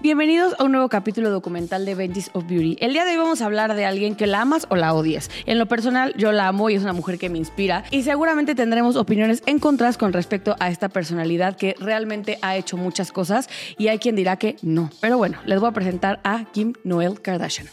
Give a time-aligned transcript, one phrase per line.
[0.00, 2.76] Bienvenidos a un nuevo capítulo documental de Benji's of Beauty.
[2.80, 5.28] El día de hoy vamos a hablar de alguien que la amas o la odias.
[5.44, 7.82] En lo personal, yo la amo y es una mujer que me inspira.
[7.90, 12.76] Y seguramente tendremos opiniones en contras con respecto a esta personalidad que realmente ha hecho
[12.76, 14.88] muchas cosas y hay quien dirá que no.
[15.00, 17.66] Pero bueno, les voy a presentar a Kim Noel Kardashian.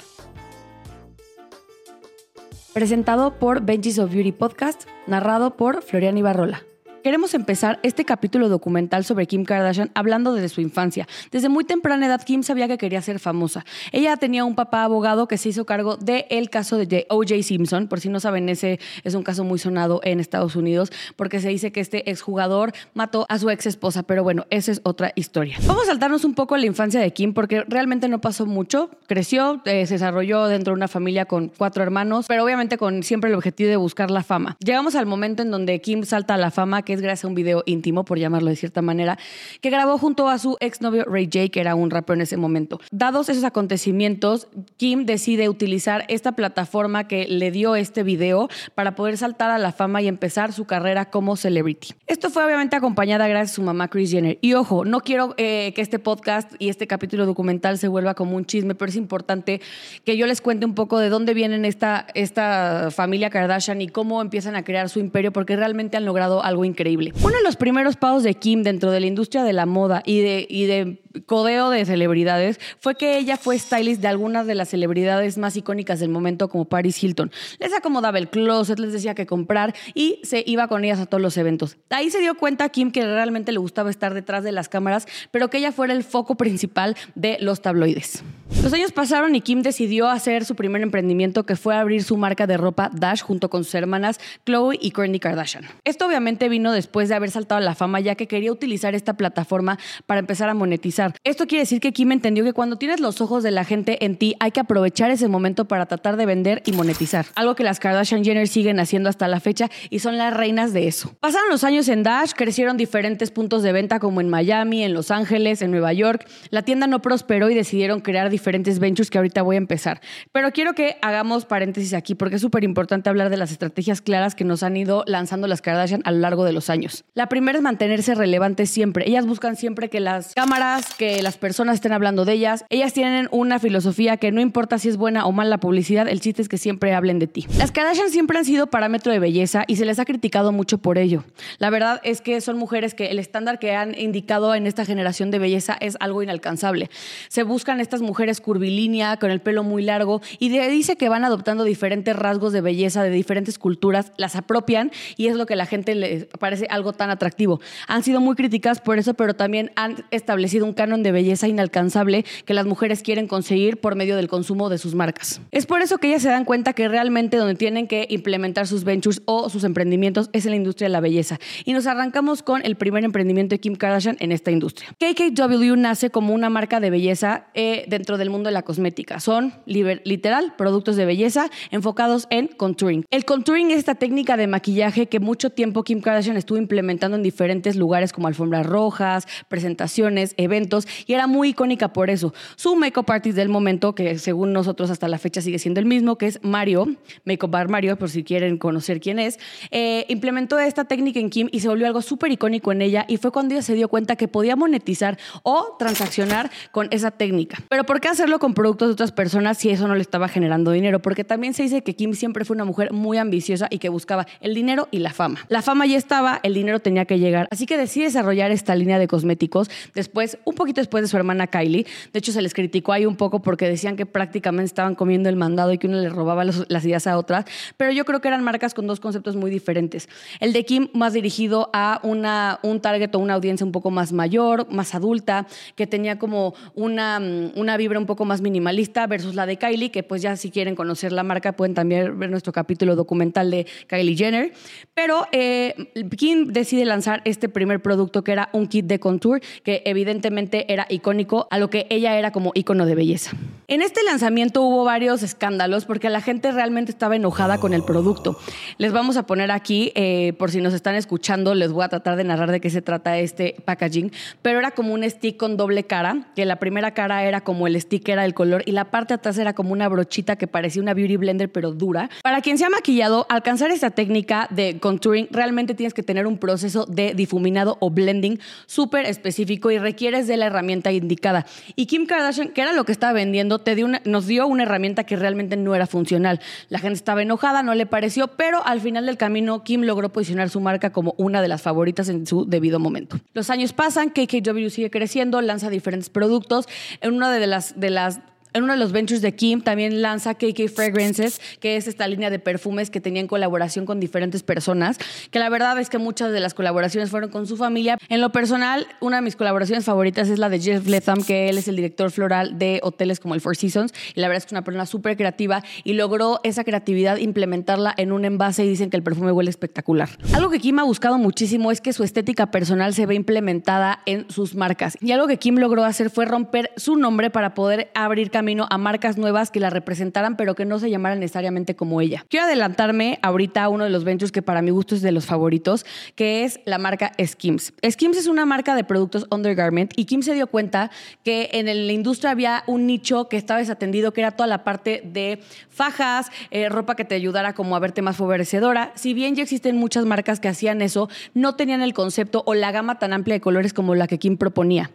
[2.74, 6.64] Presentado por Benji's of Beauty Podcast, narrado por Florian Ibarrola.
[7.06, 11.08] Queremos empezar este capítulo documental sobre Kim Kardashian hablando desde su infancia.
[11.30, 13.64] Desde muy temprana edad, Kim sabía que quería ser famosa.
[13.92, 17.44] Ella tenía un papá abogado que se hizo cargo del caso de O.J.
[17.44, 17.88] Simpson.
[17.90, 21.50] Por si no saben, ese es un caso muy sonado en Estados Unidos porque se
[21.50, 24.02] dice que este exjugador mató a su ex esposa.
[24.02, 25.58] Pero bueno, esa es otra historia.
[25.68, 28.90] Vamos a saltarnos un poco la infancia de Kim porque realmente no pasó mucho.
[29.06, 33.30] Creció, eh, se desarrolló dentro de una familia con cuatro hermanos, pero obviamente con siempre
[33.30, 34.58] el objetivo de buscar la fama.
[34.60, 37.36] Llegamos al momento en donde Kim salta a la fama, que es gracias a un
[37.36, 39.18] video íntimo, por llamarlo de cierta manera,
[39.62, 42.80] que grabó junto a su exnovio Ray J, que era un rapero en ese momento.
[42.92, 49.18] Dados esos acontecimientos, Kim decide utilizar esta plataforma que le dio este video para poder
[49.18, 51.90] saltar a la fama y empezar su carrera como celebrity.
[52.08, 54.38] Esto fue obviamente acompañada gracias a su mamá Kris Jenner.
[54.42, 58.36] Y ojo, no quiero eh, que este podcast y este capítulo documental se vuelva como
[58.36, 59.62] un chisme, pero es importante
[60.04, 64.22] que yo les cuente un poco de dónde vienen esta, esta familia Kardashian y cómo
[64.22, 67.96] empiezan a crear su imperio, porque realmente han logrado algo increíble uno de los primeros
[67.96, 72.60] pagos de Kim dentro de la industria de la moda y de codeo de celebridades
[72.80, 76.66] fue que ella fue stylist de algunas de las celebridades más icónicas del momento como
[76.66, 77.32] Paris Hilton.
[77.60, 81.22] Les acomodaba el closet, les decía que comprar y se iba con ellas a todos
[81.22, 81.78] los eventos.
[81.90, 85.50] Ahí se dio cuenta Kim que realmente le gustaba estar detrás de las cámaras, pero
[85.50, 88.24] que ella fuera el foco principal de los tabloides.
[88.64, 92.48] Los años pasaron y Kim decidió hacer su primer emprendimiento que fue abrir su marca
[92.48, 95.66] de ropa Dash junto con sus hermanas Chloe y Kourtney Kardashian.
[95.84, 99.14] Esto obviamente vino después de haber saltado a la fama ya que quería utilizar esta
[99.14, 101.05] plataforma para empezar a monetizar.
[101.24, 104.16] Esto quiere decir que Kim entendió que cuando tienes los ojos de la gente en
[104.18, 107.26] ti hay que aprovechar ese momento para tratar de vender y monetizar.
[107.36, 110.88] Algo que las Kardashian Jenner siguen haciendo hasta la fecha y son las reinas de
[110.88, 111.16] eso.
[111.20, 115.12] Pasaron los años en Dash, crecieron diferentes puntos de venta como en Miami, en Los
[115.12, 116.28] Ángeles, en Nueva York.
[116.50, 120.02] La tienda no prosperó y decidieron crear diferentes ventures que ahorita voy a empezar.
[120.32, 124.36] Pero quiero que hagamos paréntesis aquí porque es súper importante hablar de las estrategias claras
[124.36, 127.04] que nos han ido lanzando las Kardashian a lo largo de los años.
[127.14, 129.08] La primera es mantenerse relevantes siempre.
[129.08, 132.66] Ellas buscan siempre que las cámaras, que las personas estén hablando de ellas.
[132.70, 136.42] Ellas tienen una filosofía que no importa si es buena o mala publicidad, el chiste
[136.42, 137.46] es que siempre hablen de ti.
[137.58, 140.98] Las Kardashian siempre han sido parámetro de belleza y se les ha criticado mucho por
[140.98, 141.24] ello.
[141.60, 145.32] La verdad es que son mujeres que el estándar que han indicado en esta generación
[145.32, 146.90] de belleza es algo inalcanzable.
[147.28, 151.64] Se buscan estas mujeres curvilínea, con el pelo muy largo y dice que van adoptando
[151.64, 155.96] diferentes rasgos de belleza de diferentes culturas, las apropian y es lo que la gente
[155.96, 157.60] le parece algo tan atractivo.
[157.88, 162.54] Han sido muy críticas por eso, pero también han establecido un de belleza inalcanzable que
[162.54, 165.42] las mujeres quieren conseguir por medio del consumo de sus marcas.
[165.52, 168.84] Es por eso que ellas se dan cuenta que realmente donde tienen que implementar sus
[168.84, 171.40] ventures o sus emprendimientos es en la industria de la belleza.
[171.66, 174.90] Y nos arrancamos con el primer emprendimiento de Kim Kardashian en esta industria.
[175.00, 179.20] KKW nace como una marca de belleza eh, dentro del mundo de la cosmética.
[179.20, 183.06] Son literal productos de belleza enfocados en contouring.
[183.10, 187.24] El contouring es esta técnica de maquillaje que mucho tiempo Kim Kardashian estuvo implementando en
[187.24, 190.75] diferentes lugares como alfombras rojas, presentaciones, eventos
[191.06, 192.34] y era muy icónica por eso.
[192.56, 196.18] Su makeup artist del momento, que según nosotros hasta la fecha sigue siendo el mismo,
[196.18, 196.88] que es Mario,
[197.24, 199.40] Makeup Bar Mario, por si quieren conocer quién es,
[199.72, 203.18] eh, implementó esta técnica en Kim y se volvió algo súper icónico en ella y
[203.18, 207.58] fue cuando ella se dio cuenta que podía monetizar o transaccionar con esa técnica.
[207.70, 210.72] Pero ¿por qué hacerlo con productos de otras personas si eso no le estaba generando
[210.72, 211.02] dinero?
[211.02, 214.28] Porque también se dice que Kim siempre fue una mujer muy ambiciosa y que buscaba
[214.42, 215.40] el dinero y la fama.
[215.50, 219.00] La fama ya estaba, el dinero tenía que llegar, así que decide desarrollar esta línea
[219.00, 221.86] de cosméticos después, un poquito después de su hermana Kylie.
[222.14, 225.36] De hecho, se les criticó ahí un poco porque decían que prácticamente estaban comiendo el
[225.36, 227.46] mandado y que uno le robaba las ideas a otras,
[227.78, 230.10] pero yo creo que eran marcas con dos conceptos muy diferentes.
[230.40, 234.12] El de Kim más dirigido a una, un target o una audiencia un poco más
[234.12, 237.22] mayor, más adulta, que tenía como una,
[237.56, 240.76] una vibra un poco más minimalista versus la de Kylie, que pues ya si quieren
[240.76, 244.54] conocer la marca pueden también ver nuestro capítulo documental de Kylie Jenner.
[244.94, 249.82] Pero eh, Kim decide lanzar este primer producto que era un kit de contour, que
[249.86, 253.32] evidentemente era icónico a lo que ella era como icono de belleza.
[253.68, 258.38] En este lanzamiento hubo varios escándalos porque la gente realmente estaba enojada con el producto.
[258.78, 262.16] Les vamos a poner aquí, eh, por si nos están escuchando, les voy a tratar
[262.16, 264.12] de narrar de qué se trata este packaging,
[264.44, 267.82] pero era como un stick con doble cara, que la primera cara era como el
[267.82, 270.94] stick era el color y la parte atrás era como una brochita que parecía una
[270.94, 272.12] beauty blender pero dura.
[272.22, 276.38] Para quien se ha maquillado, alcanzar esta técnica de contouring realmente tienes que tener un
[276.38, 281.46] proceso de difuminado o blending súper específico y requieres de la herramienta indicada.
[281.76, 285.04] Y Kim Kardashian, que era lo que estaba vendiendo, te dio nos dio una herramienta
[285.04, 286.40] que realmente no era funcional.
[286.70, 290.50] La gente estaba enojada, no le pareció, pero al final del camino Kim logró posicionar
[290.50, 293.20] su marca como una de las favoritas en su debido momento.
[293.34, 296.68] Los años pasan, KKW sigue creciendo, lanza diferentes productos.
[297.02, 298.20] En una de las, de las
[298.56, 302.30] en uno de los ventures de Kim también lanza KK Fragrances, que es esta línea
[302.30, 304.98] de perfumes que tenía en colaboración con diferentes personas,
[305.30, 307.98] que la verdad es que muchas de las colaboraciones fueron con su familia.
[308.08, 311.58] En lo personal, una de mis colaboraciones favoritas es la de Jeff Letham, que él
[311.58, 314.50] es el director floral de hoteles como el Four Seasons, y la verdad es que
[314.50, 318.90] es una persona súper creativa y logró esa creatividad implementarla en un envase y dicen
[318.90, 320.08] que el perfume huele espectacular.
[320.34, 324.30] Algo que Kim ha buscado muchísimo es que su estética personal se ve implementada en
[324.30, 324.98] sus marcas.
[325.02, 328.78] Y algo que Kim logró hacer fue romper su nombre para poder abrir caminos a
[328.78, 332.26] marcas nuevas que la representaran, pero que no se llamaran necesariamente como ella.
[332.30, 335.26] Quiero adelantarme ahorita a uno de los ventures que para mi gusto es de los
[335.26, 337.74] favoritos, que es la marca Skims.
[337.90, 340.92] Skims es una marca de productos undergarment y Kim se dio cuenta
[341.24, 345.02] que en la industria había un nicho que estaba desatendido, que era toda la parte
[345.04, 345.40] de
[345.70, 348.92] fajas, eh, ropa que te ayudara como a verte más favorecedora.
[348.96, 352.72] Si bien ya existen muchas marcas que hacían eso, no tenían el concepto o la
[352.72, 354.92] gama tan amplia de colores como la que Kim proponía.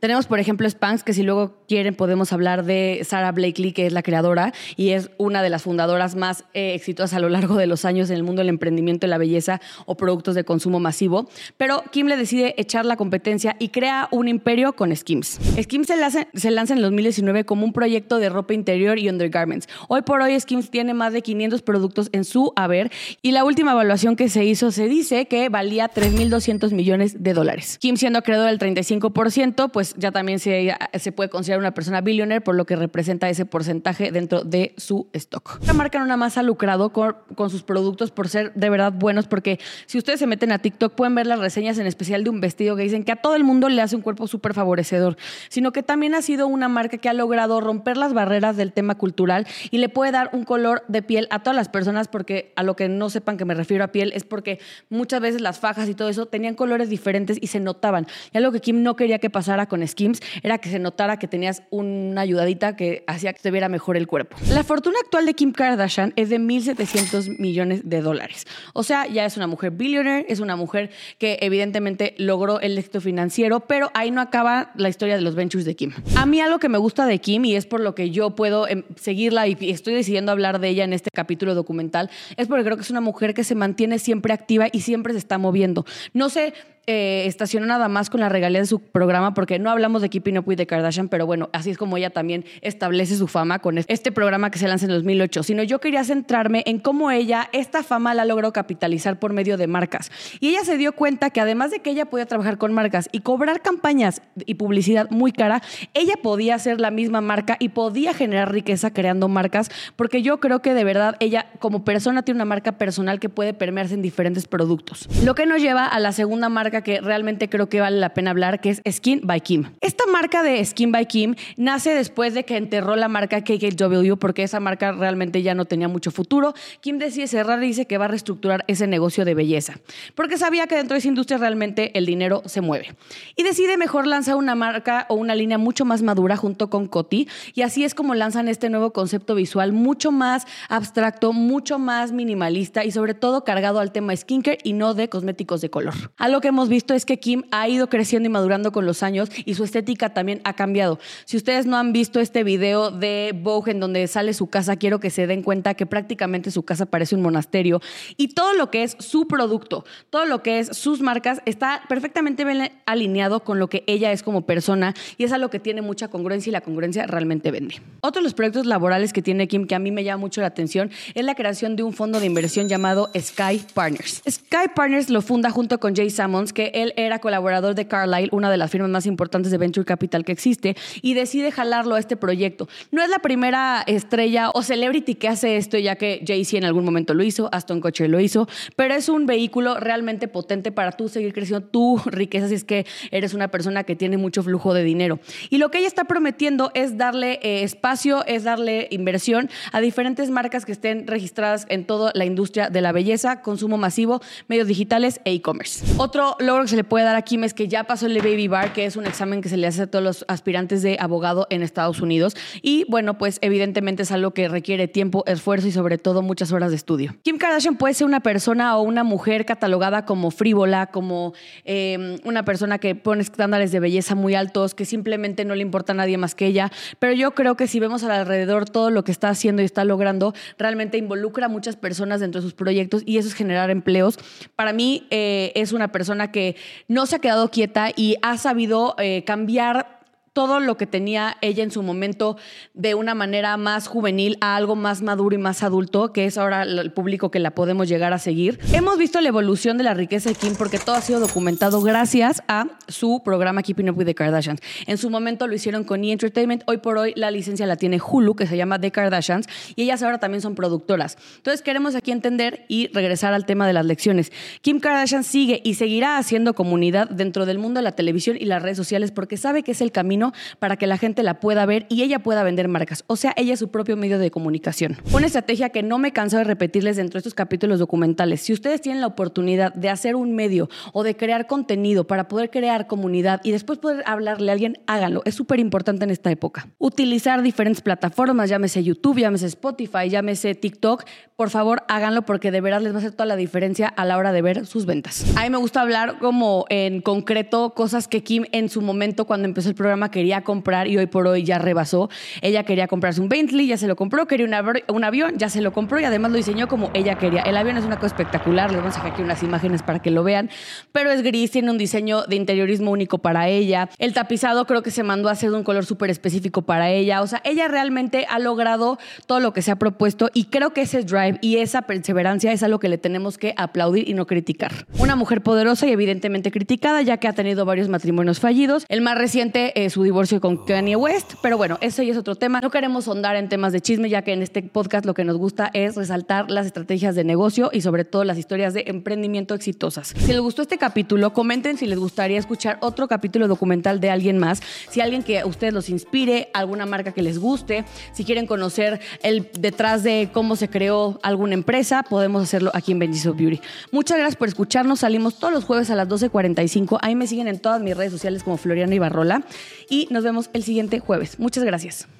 [0.00, 3.92] Tenemos, por ejemplo, Spanx, que si luego quieren podemos hablar de Sarah Blakely, que es
[3.92, 7.66] la creadora y es una de las fundadoras más eh, exitosas a lo largo de
[7.66, 11.28] los años en el mundo del emprendimiento y la belleza o productos de consumo masivo.
[11.56, 15.38] Pero Kim le decide echar la competencia y crea un imperio con Skims.
[15.60, 19.68] Skims se lanza, en el 2019 como un proyecto de ropa interior y undergarments.
[19.88, 22.90] Hoy por hoy Skims tiene más de 500 productos en su haber
[23.22, 27.78] y la última evaluación que se hizo se dice que valía 3.200 millones de dólares.
[27.80, 30.76] Kim siendo acreedor del 35%, pues ya también se,
[31.14, 35.58] puede considerar una persona billionaire por lo que representa ese porcentaje dentro de su stock.
[35.66, 38.92] La marca no nada más ha lucrado con, con, sus productos por ser de verdad
[38.92, 42.30] buenos, porque si ustedes se meten a TikTok pueden ver las reseñas en especial de
[42.30, 45.16] un vestido que dicen que a todo el mundo le hace un cuerpo súper favorecedor,
[45.48, 48.96] sino que también ha sido una marca que ha logrado romper las barreras del tema
[48.96, 52.62] cultural y le puede dar un color de piel a todas las personas, porque a
[52.62, 54.60] lo que no sepan que me refiero a piel es porque
[54.90, 58.06] muchas veces las fajas y todo eso tenían colores diferentes y se notaban.
[58.32, 61.28] Y algo que Kim no quería que pasara con Skims era que se notara que
[61.28, 64.36] tenías una ayudadita que hacía que se viera mejor el cuerpo.
[64.50, 68.44] La fortuna actual de Kim Kardashian es de 1.700 millones de dólares.
[68.74, 73.00] O sea, ya es una mujer billionaire, es una mujer que evidentemente logró el éxito
[73.00, 75.92] financiero, pero ahí no acaba la historia de los ventures de Kim.
[76.16, 78.66] A mí algo que me gusta de Kim y es por lo que yo puedo
[78.66, 82.76] em, seguirla y estoy decidiendo hablar de ella en este capítulo documental, es porque creo
[82.76, 85.86] que es una mujer que se mantiene siempre activa y siempre se está moviendo.
[86.12, 86.52] No sé
[86.86, 90.38] eh, estacionó nada más con la regalía de su programa, porque no hablamos de Keeping
[90.38, 93.78] Up with the Kardashian, pero bueno, así es como ella también establece su fama con
[93.78, 97.82] este programa que se lanza en 2008, sino yo quería centrarme en cómo ella esta
[97.82, 100.10] fama la logró capitalizar por medio de marcas.
[100.40, 103.20] Y ella se dio cuenta que además de que ella podía trabajar con marcas y
[103.20, 105.62] cobrar campañas y publicidad muy cara,
[105.94, 110.62] ella podía ser la misma marca y podía generar riqueza creando marcas, porque yo creo
[110.62, 114.46] que de verdad ella como persona tiene una marca personal que puede permearse en diferentes
[114.46, 115.08] productos.
[115.24, 118.30] Lo que nos lleva a la segunda marca que realmente creo que vale la pena
[118.30, 119.64] hablar, que es Skin by Kim.
[119.80, 124.42] Esta marca de Skin by Kim nace después de que enterró la marca KKW porque
[124.42, 126.54] esa marca realmente ya no tenía mucho futuro.
[126.80, 129.74] Kim decide cerrar y dice que va a reestructurar ese negocio de belleza,
[130.14, 132.94] porque sabía que dentro de esa industria realmente el dinero se mueve.
[133.36, 137.28] Y decide mejor lanzar una marca o una línea mucho más madura junto con Coty
[137.54, 142.84] y así es como lanzan este nuevo concepto visual mucho más abstracto, mucho más minimalista
[142.84, 145.94] y sobre todo cargado al tema skincare y no de cosméticos de color.
[146.16, 149.02] A lo que hemos visto es que Kim ha ido creciendo y madurando con los
[149.02, 150.98] años y su estética también ha cambiado.
[151.24, 155.00] Si ustedes no han visto este video de Vogue en donde sale su casa, quiero
[155.00, 157.80] que se den cuenta que prácticamente su casa parece un monasterio
[158.16, 162.44] y todo lo que es su producto, todo lo que es sus marcas está perfectamente
[162.44, 166.08] bien alineado con lo que ella es como persona y es algo que tiene mucha
[166.08, 167.76] congruencia y la congruencia realmente vende.
[168.00, 170.48] Otro de los proyectos laborales que tiene Kim que a mí me llama mucho la
[170.48, 174.22] atención es la creación de un fondo de inversión llamado Sky Partners.
[174.28, 178.50] Sky Partners lo funda junto con Jay Sammons, que él era colaborador de Carlyle, una
[178.50, 182.16] de las firmas más importantes de venture capital que existe, y decide jalarlo a este
[182.16, 182.66] proyecto.
[182.90, 186.86] No es la primera estrella o celebrity que hace esto, ya que Jay-Z en algún
[186.86, 191.10] momento lo hizo, Aston Kutcher lo hizo, pero es un vehículo realmente potente para tú
[191.10, 194.82] seguir creciendo tu riqueza si es que eres una persona que tiene mucho flujo de
[194.82, 195.20] dinero.
[195.50, 200.30] Y lo que ella está prometiendo es darle eh, espacio, es darle inversión a diferentes
[200.30, 205.20] marcas que estén registradas en toda la industria de la belleza, consumo masivo, medios digitales
[205.26, 205.84] e e-commerce.
[205.98, 208.48] Otro logro que se le puede dar a Kim es que ya pasó el Baby
[208.48, 211.46] Bar, que es un examen que se le hace a todos los aspirantes de abogado
[211.50, 212.36] en Estados Unidos.
[212.62, 216.70] Y bueno, pues evidentemente es algo que requiere tiempo, esfuerzo y sobre todo muchas horas
[216.70, 217.16] de estudio.
[217.22, 221.34] Kim Kardashian puede ser una persona o una mujer catalogada como frívola, como
[221.64, 225.92] eh, una persona que pone estándares de belleza muy altos, que simplemente no le importa
[225.92, 226.70] a nadie más que ella.
[226.98, 230.34] Pero yo creo que si vemos alrededor todo lo que está haciendo y está logrando,
[230.58, 234.18] realmente involucra a muchas personas dentro de sus proyectos y eso es generar empleos.
[234.54, 236.56] Para mí eh, es una persona que
[236.88, 239.95] no se ha quedado quieta y ha sabido eh, cambiar
[240.36, 242.36] todo lo que tenía ella en su momento
[242.74, 246.64] de una manera más juvenil a algo más maduro y más adulto, que es ahora
[246.64, 248.60] el público que la podemos llegar a seguir.
[248.74, 252.42] Hemos visto la evolución de la riqueza de Kim porque todo ha sido documentado gracias
[252.48, 254.60] a su programa Keeping Up with the Kardashians.
[254.86, 256.12] En su momento lo hicieron con E!
[256.12, 259.84] Entertainment, hoy por hoy la licencia la tiene Hulu, que se llama The Kardashians, y
[259.84, 261.16] ellas ahora también son productoras.
[261.38, 264.30] Entonces queremos aquí entender y regresar al tema de las lecciones.
[264.60, 268.62] Kim Kardashian sigue y seguirá haciendo comunidad dentro del mundo de la televisión y las
[268.62, 270.25] redes sociales porque sabe que es el camino
[270.58, 273.04] para que la gente la pueda ver y ella pueda vender marcas.
[273.06, 274.96] O sea, ella es su propio medio de comunicación.
[275.12, 278.42] Una estrategia que no me canso de repetirles dentro de estos capítulos documentales.
[278.42, 282.50] Si ustedes tienen la oportunidad de hacer un medio o de crear contenido para poder
[282.50, 285.22] crear comunidad y después poder hablarle a alguien, háganlo.
[285.24, 286.68] Es súper importante en esta época.
[286.78, 291.04] Utilizar diferentes plataformas, llámese YouTube, llámese Spotify, llámese TikTok.
[291.36, 294.16] Por favor, háganlo porque de verdad les va a hacer toda la diferencia a la
[294.16, 295.24] hora de ver sus ventas.
[295.36, 299.46] A mí me gusta hablar como en concreto cosas que Kim en su momento cuando
[299.46, 302.08] empezó el programa quería comprar y hoy por hoy ya rebasó.
[302.40, 305.74] Ella quería comprarse un Bentley, ya se lo compró, quería un, avión, ya se lo
[305.74, 307.42] compró y además lo diseñó como ella quería.
[307.42, 310.10] El avión es una cosa espectacular, les vamos a dejar aquí unas imágenes para que
[310.10, 310.48] lo vean,
[310.92, 313.90] pero es gris, tiene un diseño de interiorismo único para ella.
[313.98, 317.20] El tapizado creo que se mandó a hacer de un color súper específico para ella.
[317.20, 320.80] O sea, ella realmente ha logrado todo lo que se ha propuesto y creo que
[320.80, 324.86] ese drive y esa perseverancia es algo que le tenemos que aplaudir y no criticar.
[324.98, 328.86] Una mujer poderosa y evidentemente criticada, ya que ha tenido varios matrimonios fallidos.
[328.88, 332.34] El más reciente, es su divorcio con Kanye West, pero bueno, eso ya es otro
[332.34, 332.60] tema.
[332.60, 335.38] No queremos ahondar en temas de chisme, ya que en este podcast lo que nos
[335.38, 340.08] gusta es resaltar las estrategias de negocio y sobre todo las historias de emprendimiento exitosas.
[340.08, 344.36] Si les gustó este capítulo, comenten si les gustaría escuchar otro capítulo documental de alguien
[344.36, 344.60] más,
[344.90, 349.00] si alguien que a ustedes los inspire, alguna marca que les guste, si quieren conocer
[349.22, 353.62] el detrás de cómo se creó alguna empresa, podemos hacerlo aquí en Benji's Beauty.
[353.92, 355.00] Muchas gracias por escucharnos.
[355.00, 356.98] Salimos todos los jueves a las 12.45.
[357.00, 359.42] Ahí me siguen en todas mis redes sociales como Floriana Ibarrola
[359.88, 361.38] y nos vemos el siguiente jueves.
[361.38, 362.08] Muchas gracias.